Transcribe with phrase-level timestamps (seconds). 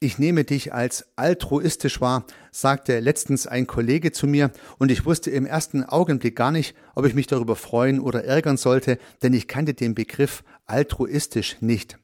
[0.00, 5.30] ich nehme dich als altruistisch wahr, sagte letztens ein Kollege zu mir, und ich wusste
[5.30, 9.48] im ersten Augenblick gar nicht, ob ich mich darüber freuen oder ärgern sollte, denn ich
[9.48, 11.98] kannte den Begriff altruistisch nicht.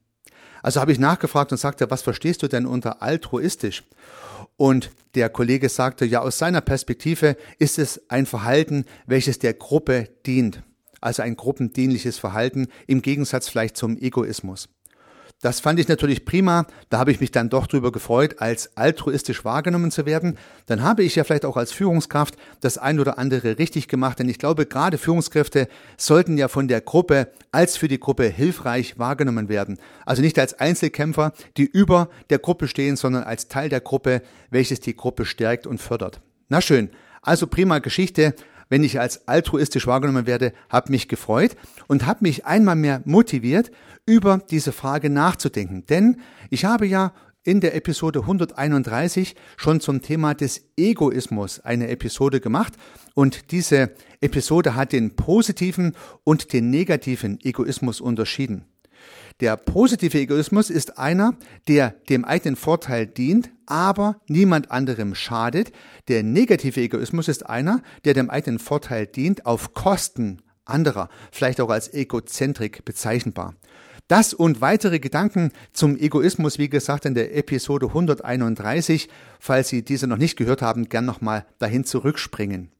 [0.62, 3.84] Also habe ich nachgefragt und sagte, was verstehst du denn unter altruistisch?
[4.56, 10.08] Und der Kollege sagte, ja, aus seiner Perspektive ist es ein Verhalten, welches der Gruppe
[10.26, 10.62] dient.
[11.00, 14.68] Also ein gruppendienliches Verhalten im Gegensatz vielleicht zum Egoismus.
[15.40, 16.66] Das fand ich natürlich prima.
[16.88, 20.38] Da habe ich mich dann doch drüber gefreut, als altruistisch wahrgenommen zu werden.
[20.66, 24.28] Dann habe ich ja vielleicht auch als Führungskraft das ein oder andere richtig gemacht, denn
[24.28, 25.68] ich glaube, gerade Führungskräfte
[25.98, 29.78] sollten ja von der Gruppe als für die Gruppe hilfreich wahrgenommen werden.
[30.06, 34.80] Also nicht als Einzelkämpfer, die über der Gruppe stehen, sondern als Teil der Gruppe, welches
[34.80, 36.22] die Gruppe stärkt und fördert.
[36.48, 36.88] Na schön.
[37.20, 38.34] Also prima Geschichte
[38.68, 43.70] wenn ich als altruistisch wahrgenommen werde, habe mich gefreut und habe mich einmal mehr motiviert,
[44.06, 45.86] über diese Frage nachzudenken.
[45.86, 47.12] Denn ich habe ja
[47.44, 52.74] in der Episode 131 schon zum Thema des Egoismus eine Episode gemacht
[53.14, 58.64] und diese Episode hat den positiven und den negativen Egoismus unterschieden.
[59.40, 61.34] Der positive Egoismus ist einer,
[61.66, 65.72] der dem eigenen Vorteil dient, aber niemand anderem schadet.
[66.08, 71.70] Der negative Egoismus ist einer, der dem eigenen Vorteil dient auf Kosten anderer, vielleicht auch
[71.70, 73.54] als Egozentrik bezeichnbar.
[74.08, 79.08] Das und weitere Gedanken zum Egoismus, wie gesagt, in der Episode 131.
[79.40, 82.70] Falls Sie diese noch nicht gehört haben, gern nochmal dahin zurückspringen.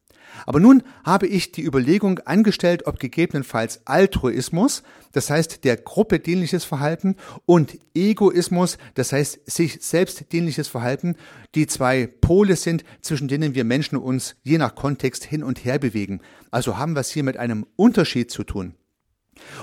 [0.45, 6.65] Aber nun habe ich die Überlegung angestellt, ob gegebenenfalls Altruismus, das heißt der Gruppe dienliches
[6.65, 11.15] Verhalten, und Egoismus, das heißt sich selbst dienliches Verhalten,
[11.55, 15.79] die zwei Pole sind, zwischen denen wir Menschen uns je nach Kontext hin und her
[15.79, 16.21] bewegen.
[16.51, 18.75] Also haben wir es hier mit einem Unterschied zu tun.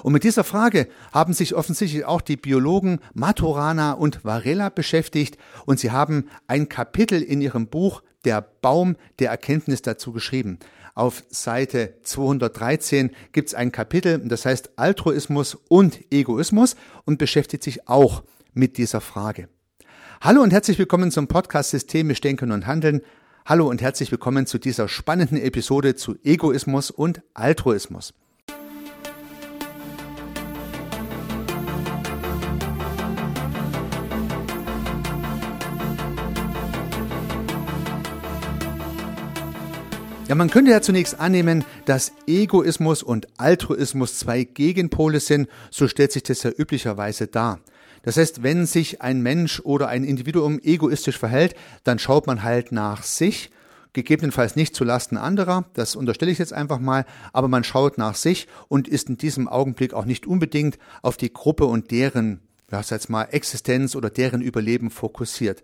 [0.02, 5.80] Und mit dieser Frage haben sich offensichtlich auch die Biologen Maturana und Varela beschäftigt und
[5.80, 10.58] sie haben ein Kapitel in ihrem Buch Der Baum der Erkenntnis dazu geschrieben.
[10.94, 17.88] Auf Seite 213 gibt es ein Kapitel, das heißt Altruismus und Egoismus und beschäftigt sich
[17.88, 18.22] auch
[18.52, 19.48] mit dieser Frage.
[20.20, 23.00] Hallo und herzlich willkommen zum Podcast Systemisch Denken und Handeln.
[23.44, 28.14] Hallo und herzlich willkommen zu dieser spannenden Episode zu Egoismus und Altruismus.
[40.32, 46.10] Ja, man könnte ja zunächst annehmen, dass Egoismus und Altruismus zwei Gegenpole sind, so stellt
[46.10, 47.60] sich das ja üblicherweise dar.
[48.02, 51.54] Das heißt, wenn sich ein Mensch oder ein Individuum egoistisch verhält,
[51.84, 53.50] dann schaut man halt nach sich,
[53.92, 57.04] gegebenenfalls nicht zu Lasten anderer, das unterstelle ich jetzt einfach mal,
[57.34, 61.34] aber man schaut nach sich und ist in diesem Augenblick auch nicht unbedingt auf die
[61.34, 62.40] Gruppe und deren,
[62.70, 65.62] ja, jetzt mal Existenz oder deren Überleben fokussiert.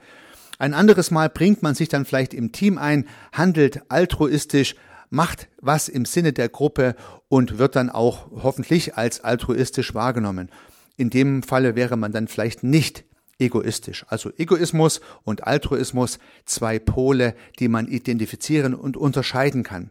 [0.58, 4.74] Ein anderes Mal bringt man sich dann vielleicht im Team ein, handelt altruistisch,
[5.08, 6.96] macht was im Sinne der Gruppe
[7.28, 10.50] und wird dann auch hoffentlich als altruistisch wahrgenommen.
[10.96, 13.04] In dem Falle wäre man dann vielleicht nicht
[13.38, 14.04] egoistisch.
[14.08, 19.90] Also Egoismus und Altruismus, zwei Pole, die man identifizieren und unterscheiden kann.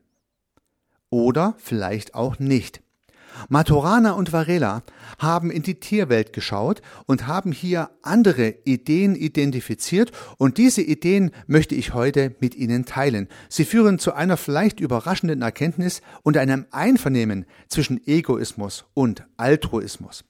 [1.10, 2.82] Oder vielleicht auch nicht.
[3.50, 4.84] Maturana und Varela
[5.20, 11.76] haben in die Tierwelt geschaut und haben hier andere Ideen identifiziert und diese Ideen möchte
[11.76, 13.28] ich heute mit Ihnen teilen.
[13.50, 20.24] Sie führen zu einer vielleicht überraschenden Erkenntnis und einem Einvernehmen zwischen Egoismus und Altruismus.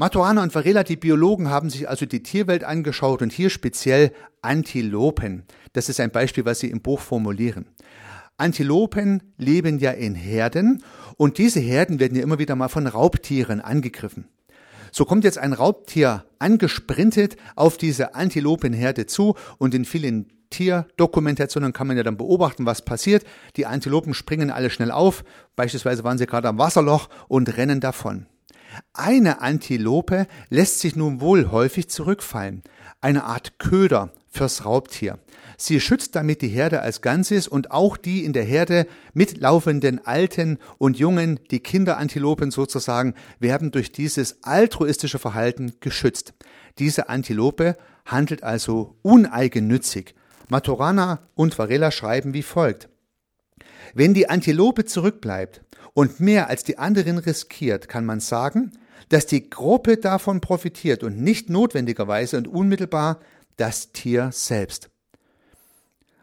[0.00, 5.42] Maturana und Varela, die Biologen, haben sich also die Tierwelt angeschaut und hier speziell Antilopen.
[5.72, 7.66] Das ist ein Beispiel, was sie im Buch formulieren.
[8.38, 10.82] Antilopen leben ja in Herden
[11.16, 14.28] und diese Herden werden ja immer wieder mal von Raubtieren angegriffen.
[14.92, 21.88] So kommt jetzt ein Raubtier angesprintet auf diese Antilopenherde zu und in vielen Tierdokumentationen kann
[21.88, 23.24] man ja dann beobachten, was passiert.
[23.56, 25.24] Die Antilopen springen alle schnell auf,
[25.56, 28.26] beispielsweise waren sie gerade am Wasserloch und rennen davon.
[28.92, 32.62] Eine Antilope lässt sich nun wohl häufig zurückfallen,
[33.00, 35.18] eine Art Köder fürs Raubtier.
[35.60, 40.58] Sie schützt damit die Herde als Ganzes und auch die in der Herde mitlaufenden Alten
[40.78, 46.32] und Jungen, die Kinderantilopen sozusagen, werden durch dieses altruistische Verhalten geschützt.
[46.78, 47.76] Diese Antilope
[48.06, 50.14] handelt also uneigennützig.
[50.48, 52.88] Maturana und Varela schreiben wie folgt.
[53.94, 55.62] Wenn die Antilope zurückbleibt
[55.92, 58.70] und mehr als die anderen riskiert, kann man sagen,
[59.08, 63.18] dass die Gruppe davon profitiert und nicht notwendigerweise und unmittelbar
[63.56, 64.88] das Tier selbst.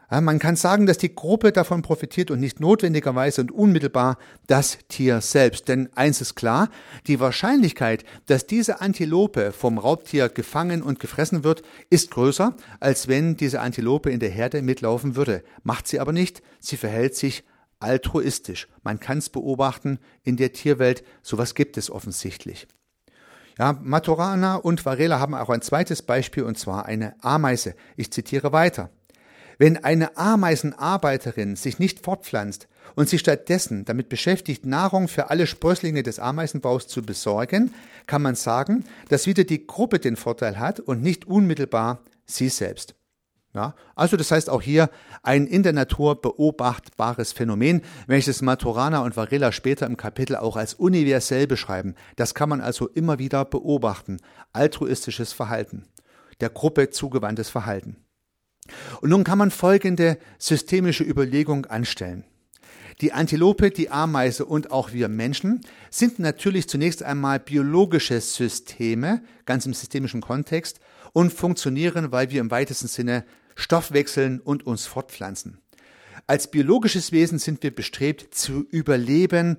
[0.08, 5.20] Man kann sagen, dass die Gruppe davon profitiert und nicht notwendigerweise und unmittelbar das Tier
[5.20, 5.66] selbst.
[5.66, 6.70] Denn eins ist klar,
[7.08, 13.36] die Wahrscheinlichkeit, dass diese Antilope vom Raubtier gefangen und gefressen wird, ist größer, als wenn
[13.36, 15.42] diese Antilope in der Herde mitlaufen würde.
[15.64, 17.42] Macht sie aber nicht, sie verhält sich
[17.80, 18.68] altruistisch.
[18.84, 22.68] Man kann es beobachten in der Tierwelt, sowas gibt es offensichtlich.
[23.58, 27.74] Ja, Maturana und Varela haben auch ein zweites Beispiel und zwar eine Ameise.
[27.96, 28.90] Ich zitiere weiter.
[29.58, 36.02] Wenn eine Ameisenarbeiterin sich nicht fortpflanzt und sich stattdessen damit beschäftigt, Nahrung für alle Sprösslinge
[36.02, 37.72] des Ameisenbaus zu besorgen,
[38.06, 42.94] kann man sagen, dass wieder die Gruppe den Vorteil hat und nicht unmittelbar sie selbst.
[43.54, 44.90] Ja, also das heißt auch hier
[45.22, 50.74] ein in der Natur beobachtbares Phänomen, welches Maturana und Varela später im Kapitel auch als
[50.74, 51.94] universell beschreiben.
[52.16, 54.18] Das kann man also immer wieder beobachten.
[54.52, 55.86] Altruistisches Verhalten,
[56.40, 58.05] der Gruppe zugewandtes Verhalten.
[59.00, 62.24] Und nun kann man folgende systemische Überlegung anstellen.
[63.02, 65.60] Die Antilope, die Ameise und auch wir Menschen
[65.90, 70.80] sind natürlich zunächst einmal biologische Systeme, ganz im systemischen Kontext,
[71.12, 73.24] und funktionieren, weil wir im weitesten Sinne
[73.54, 75.58] Stoff wechseln und uns fortpflanzen.
[76.26, 79.58] Als biologisches Wesen sind wir bestrebt zu überleben,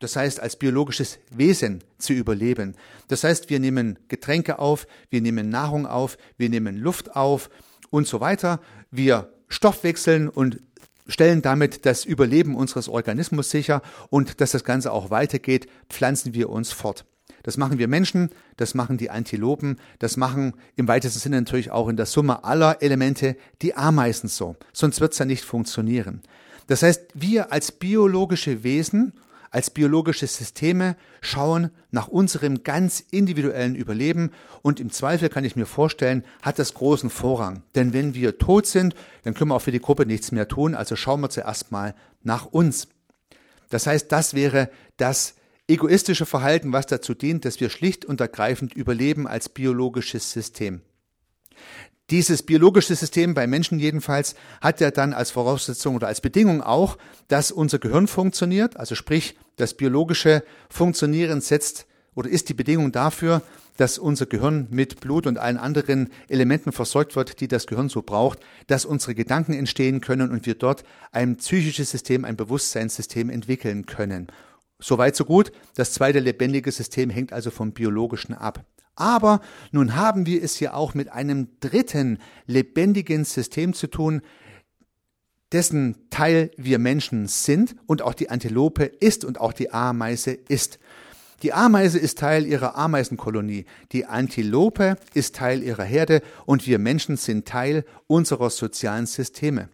[0.00, 2.76] das heißt als biologisches Wesen zu überleben.
[3.08, 7.48] Das heißt, wir nehmen Getränke auf, wir nehmen Nahrung auf, wir nehmen Luft auf,
[7.96, 8.60] und so weiter.
[8.90, 10.60] Wir stoffwechseln und
[11.08, 16.50] stellen damit das Überleben unseres Organismus sicher und dass das Ganze auch weitergeht, pflanzen wir
[16.50, 17.06] uns fort.
[17.42, 21.88] Das machen wir Menschen, das machen die Antilopen, das machen im weitesten Sinne natürlich auch
[21.88, 24.56] in der Summe aller Elemente die Ameisen so.
[24.72, 26.22] Sonst wird es ja nicht funktionieren.
[26.66, 29.14] Das heißt, wir als biologische Wesen
[29.56, 35.64] als biologische Systeme schauen nach unserem ganz individuellen Überleben und im Zweifel kann ich mir
[35.64, 37.62] vorstellen, hat das großen Vorrang.
[37.74, 40.74] Denn wenn wir tot sind, dann können wir auch für die Gruppe nichts mehr tun,
[40.74, 42.88] also schauen wir zuerst mal nach uns.
[43.70, 44.68] Das heißt, das wäre
[44.98, 45.36] das
[45.68, 50.82] egoistische Verhalten, was dazu dient, dass wir schlicht und ergreifend überleben als biologisches System.
[52.10, 56.98] Dieses biologische System bei Menschen jedenfalls hat ja dann als Voraussetzung oder als Bedingung auch,
[57.26, 58.76] dass unser Gehirn funktioniert.
[58.76, 63.42] Also sprich, das biologische Funktionieren setzt oder ist die Bedingung dafür,
[63.76, 68.02] dass unser Gehirn mit Blut und allen anderen Elementen versorgt wird, die das Gehirn so
[68.02, 68.38] braucht,
[68.68, 74.28] dass unsere Gedanken entstehen können und wir dort ein psychisches System, ein Bewusstseinssystem entwickeln können.
[74.78, 75.52] Soweit so gut.
[75.74, 78.64] Das zweite lebendige System hängt also vom biologischen ab.
[78.96, 79.40] Aber
[79.70, 84.22] nun haben wir es hier auch mit einem dritten lebendigen System zu tun,
[85.52, 90.78] dessen Teil wir Menschen sind und auch die Antilope ist und auch die Ameise ist.
[91.42, 97.18] Die Ameise ist Teil ihrer Ameisenkolonie, die Antilope ist Teil ihrer Herde und wir Menschen
[97.18, 99.68] sind Teil unserer sozialen Systeme.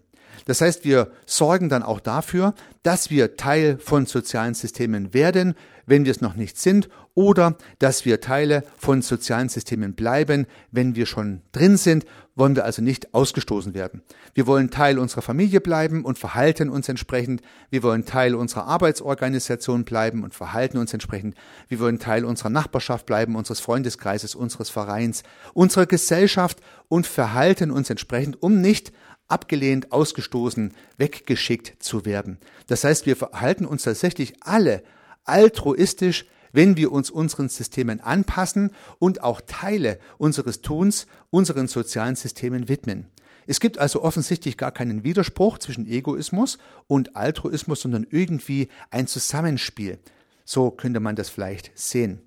[0.44, 5.54] Das heißt, wir sorgen dann auch dafür, dass wir Teil von sozialen Systemen werden,
[5.86, 10.94] wenn wir es noch nicht sind, oder dass wir Teile von sozialen Systemen bleiben, wenn
[10.94, 14.02] wir schon drin sind, wollen wir also nicht ausgestoßen werden.
[14.32, 17.42] Wir wollen Teil unserer Familie bleiben und verhalten uns entsprechend.
[17.68, 21.34] Wir wollen Teil unserer Arbeitsorganisation bleiben und verhalten uns entsprechend.
[21.68, 27.90] Wir wollen Teil unserer Nachbarschaft bleiben, unseres Freundeskreises, unseres Vereins, unserer Gesellschaft und verhalten uns
[27.90, 28.92] entsprechend, um nicht
[29.28, 32.38] abgelehnt, ausgestoßen, weggeschickt zu werden.
[32.66, 34.82] Das heißt, wir verhalten uns tatsächlich alle
[35.24, 42.68] altruistisch, wenn wir uns unseren Systemen anpassen und auch Teile unseres Tuns unseren sozialen Systemen
[42.68, 43.08] widmen.
[43.46, 49.98] Es gibt also offensichtlich gar keinen Widerspruch zwischen Egoismus und Altruismus, sondern irgendwie ein Zusammenspiel.
[50.44, 52.20] So könnte man das vielleicht sehen.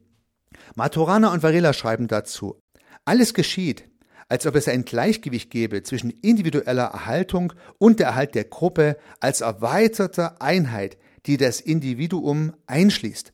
[0.76, 2.60] Maturana und Varela schreiben dazu,
[3.06, 3.88] alles geschieht,
[4.28, 9.42] als ob es ein Gleichgewicht gäbe zwischen individueller Erhaltung und der Erhalt der Gruppe als
[9.42, 13.34] erweiterte Einheit, die das Individuum einschließt.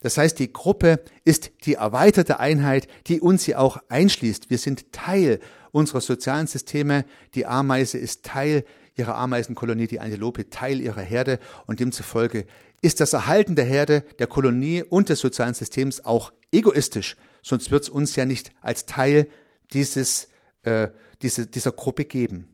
[0.00, 4.50] Das heißt, die Gruppe ist die erweiterte Einheit, die uns ja auch einschließt.
[4.50, 5.38] Wir sind Teil
[5.70, 7.04] unserer sozialen Systeme.
[7.34, 8.64] Die Ameise ist Teil
[8.96, 12.46] ihrer Ameisenkolonie, die Antilope Teil ihrer Herde und demzufolge
[12.82, 17.16] ist das Erhalten der Herde, der Kolonie und des sozialen Systems auch egoistisch.
[17.40, 19.28] Sonst wird es uns ja nicht als Teil
[19.72, 20.28] dieses,
[20.64, 20.88] äh,
[21.22, 22.48] diese, dieser Gruppe geben.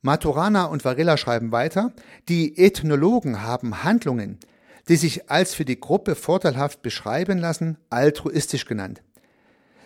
[0.00, 1.92] Maturana und Varela schreiben weiter,
[2.28, 4.38] die Ethnologen haben Handlungen,
[4.88, 9.02] die sich als für die Gruppe vorteilhaft beschreiben lassen, altruistisch genannt.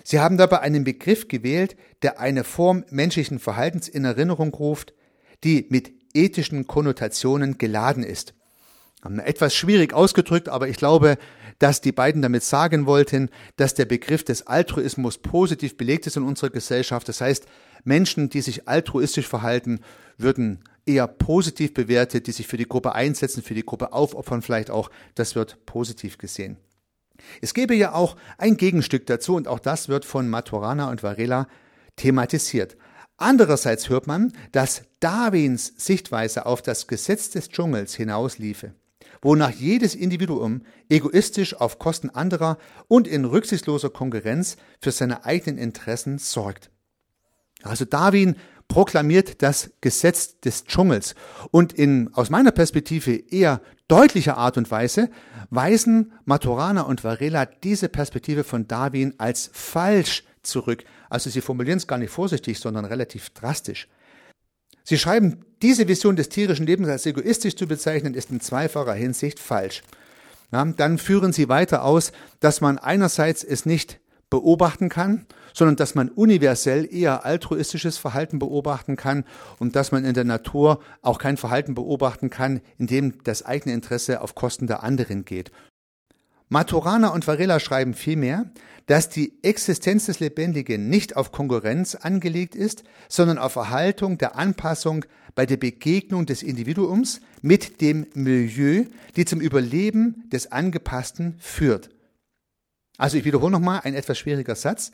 [0.04, 4.92] Sie haben dabei einen Begriff gewählt, der eine Form menschlichen Verhaltens in Erinnerung ruft,
[5.45, 8.35] die mit ethischen Konnotationen geladen ist.
[9.05, 11.19] Etwas schwierig ausgedrückt, aber ich glaube,
[11.59, 16.23] dass die beiden damit sagen wollten, dass der Begriff des Altruismus positiv belegt ist in
[16.23, 17.09] unserer Gesellschaft.
[17.09, 17.47] Das heißt,
[17.85, 19.81] Menschen, die sich altruistisch verhalten,
[20.19, 24.71] würden eher positiv bewertet, die sich für die Gruppe einsetzen, für die Gruppe aufopfern vielleicht
[24.71, 24.91] auch.
[25.15, 26.57] Das wird positiv gesehen.
[27.41, 31.47] Es gäbe ja auch ein Gegenstück dazu und auch das wird von Maturana und Varela
[31.97, 32.77] thematisiert.
[33.17, 38.75] Andererseits hört man, dass Darwins Sichtweise auf das Gesetz des Dschungels hinausliefe,
[39.23, 46.19] wonach jedes Individuum egoistisch auf Kosten anderer und in rücksichtsloser Konkurrenz für seine eigenen Interessen
[46.19, 46.71] sorgt.
[47.62, 48.37] Also Darwin
[48.69, 51.14] proklamiert das Gesetz des Dschungels
[51.50, 55.11] und in aus meiner Perspektive eher deutlicher Art und Weise
[55.50, 60.85] weisen Maturana und Varela diese Perspektive von Darwin als falsch zurück.
[61.11, 63.88] Also sie formulieren es gar nicht vorsichtig, sondern relativ drastisch.
[64.85, 69.39] Sie schreiben, diese Vision des tierischen Lebens als egoistisch zu bezeichnen, ist in zweifacher Hinsicht
[69.39, 69.83] falsch.
[70.51, 75.95] Ja, dann führen sie weiter aus, dass man einerseits es nicht beobachten kann, sondern dass
[75.95, 79.25] man universell eher altruistisches Verhalten beobachten kann
[79.59, 83.75] und dass man in der Natur auch kein Verhalten beobachten kann, in dem das eigene
[83.75, 85.53] Interesse auf Kosten der anderen geht.
[86.53, 88.45] Maturana und Varela schreiben vielmehr,
[88.85, 95.07] dass die Existenz des Lebendigen nicht auf Konkurrenz angelegt ist, sondern auf Erhaltung der Anpassung
[95.35, 98.85] bei der Begegnung des Individuums mit dem Milieu,
[99.17, 101.89] die zum Überleben des Angepassten führt.
[102.99, 104.93] Also ich wiederhole nochmal ein etwas schwieriger Satz.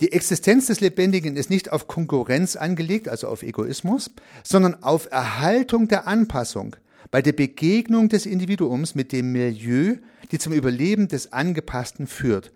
[0.00, 4.10] Die Existenz des Lebendigen ist nicht auf Konkurrenz angelegt, also auf Egoismus,
[4.44, 6.76] sondern auf Erhaltung der Anpassung
[7.12, 9.96] bei der Begegnung des Individuums mit dem Milieu,
[10.32, 12.50] die zum Überleben des Angepassten führt.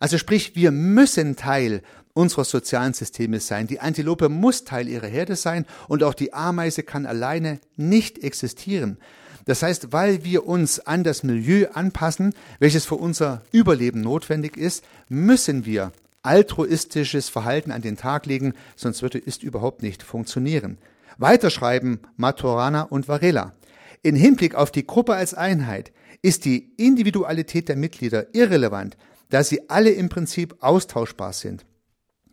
[0.00, 1.80] Also sprich, wir müssen Teil
[2.12, 3.68] unserer sozialen Systeme sein.
[3.68, 8.98] Die Antilope muss Teil ihrer Herde sein und auch die Ameise kann alleine nicht existieren.
[9.46, 14.84] Das heißt, weil wir uns an das Milieu anpassen, welches für unser Überleben notwendig ist,
[15.08, 20.78] müssen wir altruistisches Verhalten an den Tag legen, sonst würde es überhaupt nicht funktionieren.
[21.16, 23.54] Weiter schreiben Maturana und Varela.
[24.02, 25.92] In Hinblick auf die Gruppe als Einheit
[26.22, 28.96] ist die Individualität der Mitglieder irrelevant,
[29.28, 31.66] da sie alle im Prinzip austauschbar sind.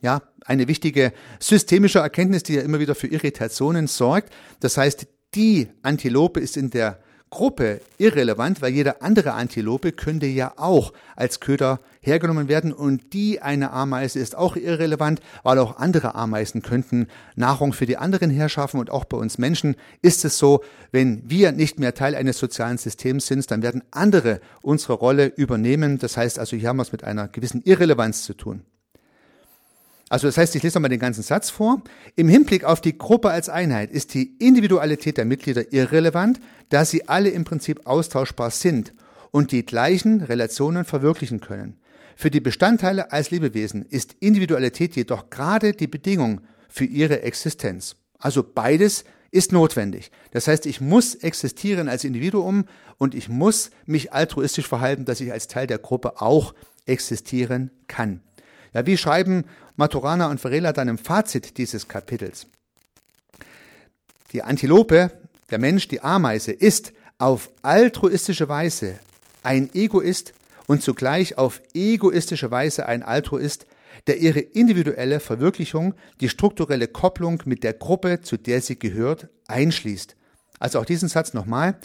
[0.01, 4.31] Ja, eine wichtige systemische Erkenntnis, die ja immer wieder für Irritationen sorgt.
[4.59, 10.53] Das heißt, die Antilope ist in der Gruppe irrelevant, weil jede andere Antilope könnte ja
[10.55, 16.15] auch als Köder hergenommen werden und die eine Ameise ist auch irrelevant, weil auch andere
[16.15, 20.63] Ameisen könnten Nahrung für die anderen herschaffen und auch bei uns Menschen ist es so,
[20.91, 25.97] wenn wir nicht mehr Teil eines sozialen Systems sind, dann werden andere unsere Rolle übernehmen.
[25.99, 28.61] Das heißt also, hier haben wir es mit einer gewissen Irrelevanz zu tun.
[30.09, 31.81] Also das heißt, ich lese nochmal den ganzen Satz vor.
[32.15, 37.09] Im Hinblick auf die Gruppe als Einheit ist die Individualität der Mitglieder irrelevant, da sie
[37.09, 38.93] alle im Prinzip austauschbar sind
[39.31, 41.77] und die gleichen Relationen verwirklichen können.
[42.15, 47.97] Für die Bestandteile als Lebewesen ist Individualität jedoch gerade die Bedingung für ihre Existenz.
[48.17, 50.11] Also beides ist notwendig.
[50.31, 52.65] Das heißt, ich muss existieren als Individuum
[52.97, 58.21] und ich muss mich altruistisch verhalten, dass ich als Teil der Gruppe auch existieren kann.
[58.77, 62.45] Ja, wie schreiben Maturana und Varela dann im Fazit dieses Kapitels?
[64.33, 65.09] Die Antilope,
[65.49, 68.99] der Mensch, die Ameise, ist auf altruistische Weise
[69.41, 70.35] ein Egoist
[70.67, 73.65] und zugleich auf egoistische Weise ein Altruist,
[74.05, 80.15] der ihre individuelle Verwirklichung, die strukturelle Kopplung mit der Gruppe, zu der sie gehört, einschließt.
[80.59, 81.79] Also auch diesen Satz nochmal.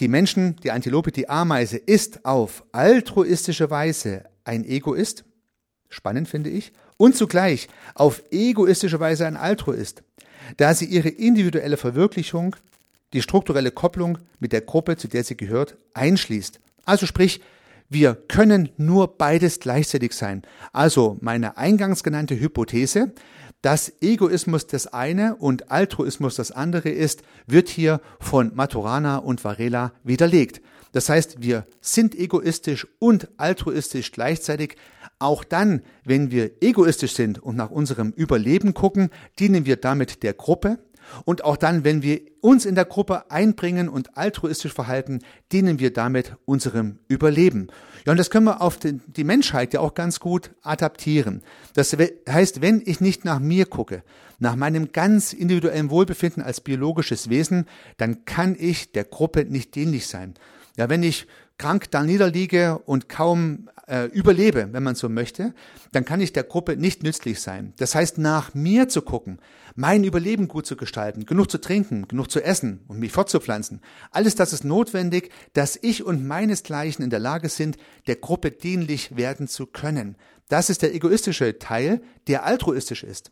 [0.00, 5.24] Die Menschen, die Antilope, die Ameise ist auf altruistische Weise ein Egoist,
[5.88, 10.02] spannend finde ich, und zugleich auf egoistische Weise ein Altruist,
[10.56, 12.56] da sie ihre individuelle Verwirklichung,
[13.12, 16.60] die strukturelle Kopplung mit der Gruppe, zu der sie gehört, einschließt.
[16.84, 17.40] Also sprich,
[17.88, 20.42] wir können nur beides gleichzeitig sein.
[20.72, 23.12] Also meine eingangs genannte Hypothese,
[23.62, 29.92] dass Egoismus das eine und Altruismus das andere ist, wird hier von Maturana und Varela
[30.02, 30.60] widerlegt.
[30.94, 34.76] Das heißt, wir sind egoistisch und altruistisch gleichzeitig.
[35.18, 39.10] Auch dann, wenn wir egoistisch sind und nach unserem Überleben gucken,
[39.40, 40.78] dienen wir damit der Gruppe.
[41.24, 45.18] Und auch dann, wenn wir uns in der Gruppe einbringen und altruistisch verhalten,
[45.50, 47.66] dienen wir damit unserem Überleben.
[48.06, 51.42] Ja, und das können wir auf die Menschheit ja auch ganz gut adaptieren.
[51.74, 51.96] Das
[52.28, 54.04] heißt, wenn ich nicht nach mir gucke,
[54.38, 60.06] nach meinem ganz individuellen Wohlbefinden als biologisches Wesen, dann kann ich der Gruppe nicht dienlich
[60.06, 60.34] sein.
[60.76, 61.26] Ja, wenn ich
[61.56, 65.54] krank da niederliege und kaum äh, überlebe, wenn man so möchte,
[65.92, 67.74] dann kann ich der Gruppe nicht nützlich sein.
[67.76, 69.38] Das heißt, nach mir zu gucken,
[69.76, 73.80] mein Überleben gut zu gestalten, genug zu trinken, genug zu essen und mich fortzupflanzen.
[74.10, 77.76] Alles das ist notwendig, dass ich und meinesgleichen in der Lage sind,
[78.06, 80.16] der Gruppe dienlich werden zu können.
[80.48, 83.30] Das ist der egoistische Teil, der altruistisch ist.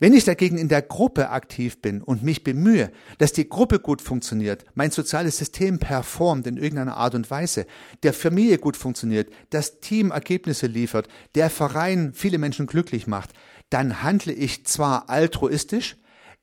[0.00, 4.02] Wenn ich dagegen in der Gruppe aktiv bin und mich bemühe, dass die Gruppe gut
[4.02, 7.66] funktioniert, mein soziales System performt in irgendeiner Art und Weise,
[8.02, 13.30] der Familie gut funktioniert, das Team Ergebnisse liefert, der Verein viele Menschen glücklich macht,
[13.70, 15.96] dann handle ich zwar altruistisch,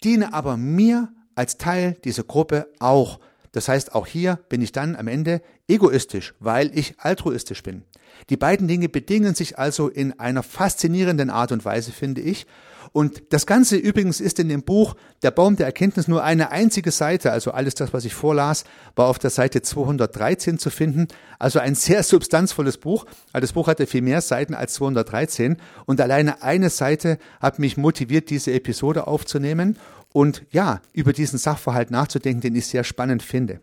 [0.04, 3.20] diene aber mir als Teil dieser Gruppe auch.
[3.52, 7.84] Das heißt, auch hier bin ich dann am Ende egoistisch, weil ich altruistisch bin.
[8.30, 12.46] Die beiden Dinge bedingen sich also in einer faszinierenden Art und Weise, finde ich.
[12.94, 16.92] Und das Ganze übrigens ist in dem Buch Der Baum der Erkenntnis nur eine einzige
[16.92, 21.08] Seite, also alles das, was ich vorlas, war auf der Seite 213 zu finden.
[21.40, 23.06] Also ein sehr substanzvolles Buch.
[23.34, 28.30] Das Buch hatte viel mehr Seiten als 213 und alleine eine Seite hat mich motiviert,
[28.30, 29.78] diese Episode aufzunehmen
[30.14, 33.60] und ja, über diesen Sachverhalt nachzudenken, den ich sehr spannend finde.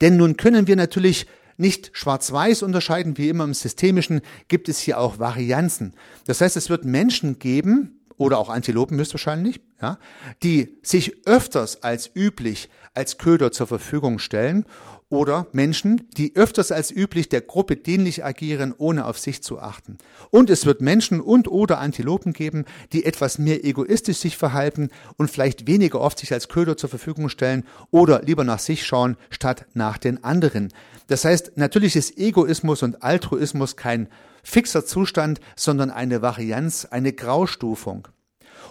[0.00, 4.98] Denn nun können wir natürlich nicht schwarz-weiß unterscheiden, wie immer im Systemischen, gibt es hier
[4.98, 5.94] auch Varianzen.
[6.26, 9.98] Das heißt, es wird Menschen geben, oder auch Antilopen höchstwahrscheinlich, ja,
[10.42, 14.64] die sich öfters als üblich als Köder zur Verfügung stellen
[15.10, 19.98] oder Menschen, die öfters als üblich der Gruppe dienlich agieren, ohne auf sich zu achten.
[20.30, 25.30] Und es wird Menschen und oder Antilopen geben, die etwas mehr egoistisch sich verhalten und
[25.30, 29.66] vielleicht weniger oft sich als Köder zur Verfügung stellen oder lieber nach sich schauen, statt
[29.74, 30.72] nach den anderen.
[31.08, 34.08] Das heißt, natürlich ist Egoismus und Altruismus kein
[34.44, 38.08] fixer Zustand, sondern eine Varianz, eine Graustufung.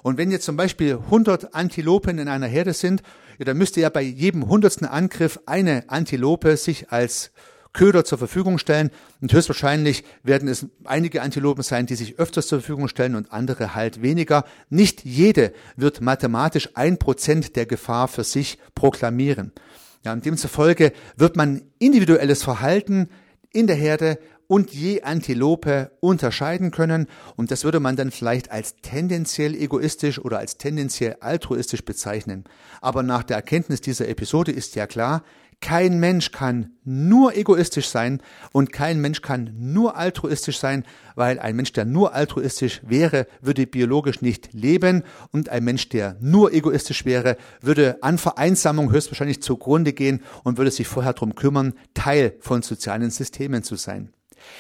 [0.04, 3.04] Und wenn jetzt zum Beispiel 100 Antilopen in einer Herde sind,
[3.38, 7.32] ja, dann müsste ja bei jedem hundertsten Angriff eine Antilope sich als
[7.74, 8.90] Köder zur Verfügung stellen.
[9.22, 13.76] Und höchstwahrscheinlich werden es einige Antilopen sein, die sich öfters zur Verfügung stellen und andere
[13.76, 14.44] halt weniger.
[14.70, 19.52] Nicht jede wird mathematisch ein Prozent der Gefahr für sich proklamieren.
[20.04, 23.10] Ja, und demzufolge wird man individuelles Verhalten
[23.52, 24.18] in der Herde
[24.50, 27.06] und je Antilope unterscheiden können.
[27.36, 32.46] Und das würde man dann vielleicht als tendenziell egoistisch oder als tendenziell altruistisch bezeichnen.
[32.82, 35.24] Aber nach der Erkenntnis dieser Episode ist ja klar,
[35.62, 40.84] kein Mensch kann nur egoistisch sein und kein Mensch kann nur altruistisch sein,
[41.16, 46.16] weil ein Mensch, der nur altruistisch wäre, würde biologisch nicht leben und ein Mensch, der
[46.22, 51.74] nur egoistisch wäre, würde an Vereinsamung höchstwahrscheinlich zugrunde gehen und würde sich vorher darum kümmern,
[51.94, 54.12] Teil von sozialen Systemen zu sein.